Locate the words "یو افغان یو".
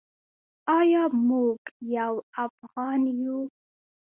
1.97-3.39